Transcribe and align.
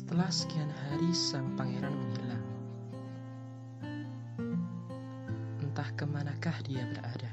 Setelah 0.00 0.32
sekian 0.32 0.72
hari 0.72 1.12
sang 1.12 1.60
pangeran 1.60 1.92
menghilang. 1.92 2.46
Entah 5.60 5.90
ke 5.92 6.08
manakah 6.08 6.56
dia 6.64 6.88
berada. 6.88 7.28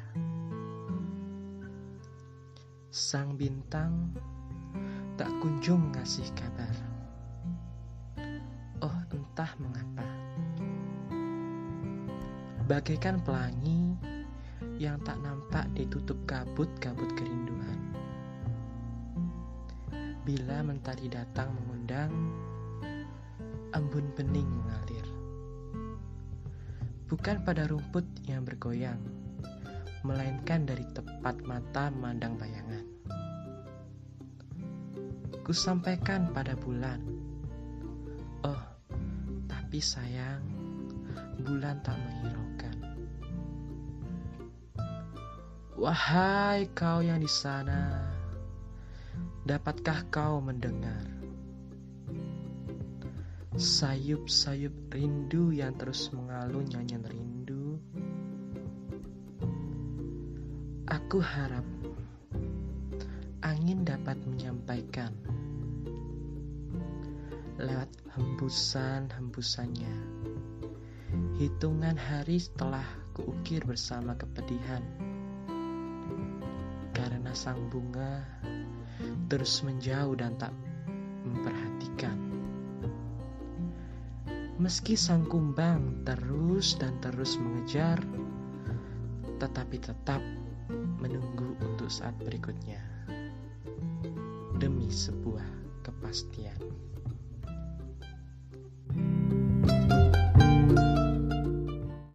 Sang 2.91 3.39
bintang 3.39 4.11
tak 5.15 5.31
kunjung 5.39 5.95
ngasih 5.95 6.27
kabar. 6.35 6.75
Oh 8.83 8.99
entah 9.15 9.51
mengapa. 9.63 10.03
Bagaikan 12.67 13.23
pelangi 13.23 13.95
yang 14.75 14.99
tak 15.07 15.23
nampak 15.23 15.71
ditutup 15.71 16.19
kabut-kabut 16.27 17.15
kerinduan. 17.15 17.79
Bila 20.27 20.59
mentari 20.67 21.07
datang 21.07 21.55
mengundang, 21.55 22.11
embun 23.77 24.09
bening 24.17 24.49
mengalir. 24.49 25.07
Bukan 27.07 27.45
pada 27.45 27.69
rumput 27.69 28.03
yang 28.25 28.43
bergoyang, 28.43 28.99
melainkan 30.01 30.65
dari 30.65 30.83
tepat 30.91 31.39
mata 31.45 31.93
memandang 31.93 32.35
bayangan. 32.35 32.85
Ku 35.45 35.55
sampaikan 35.55 36.27
pada 36.35 36.59
bulan, 36.59 36.99
oh, 38.43 38.63
tapi 39.47 39.79
sayang, 39.79 40.43
bulan 41.47 41.79
tak 41.85 41.95
menghiraukan. 41.95 42.77
Wahai 45.79 46.67
kau 46.75 46.99
yang 46.99 47.23
di 47.23 47.31
sana, 47.31 48.11
dapatkah 49.47 50.03
kau 50.11 50.43
mendengar? 50.43 51.16
Sayup-sayup 53.57 54.93
rindu 54.93 55.49
yang 55.49 55.73
terus 55.81 56.13
mengalun 56.13 56.69
nyanyian 56.69 57.01
rindu. 57.09 57.81
Aku 60.85 61.17
harap 61.17 61.65
angin 63.41 63.81
dapat 63.81 64.21
menyampaikan 64.29 65.09
lewat 67.57 67.89
hembusan-hembusannya. 68.13 69.95
Hitungan 71.41 71.97
hari 71.97 72.37
setelah 72.37 72.85
kuukir 73.17 73.65
bersama 73.65 74.13
kepedihan. 74.21 74.85
Karena 76.93 77.33
sang 77.33 77.73
bunga 77.73 78.21
terus 79.25 79.65
menjauh 79.65 80.13
dan 80.13 80.37
tak 80.37 80.53
memperhatikan. 81.25 82.26
Meski 84.57 84.97
sang 84.97 85.21
kumbang 85.29 86.01
terus 86.01 86.81
dan 86.81 86.97
terus 86.97 87.37
mengejar, 87.37 88.01
tetapi 89.37 89.77
tetap 89.77 90.17
menunggu 90.97 91.53
untuk 91.61 91.93
saat 91.93 92.17
berikutnya 92.25 92.81
demi 94.57 94.89
sebuah 94.89 95.45
kepastian. 95.85 96.57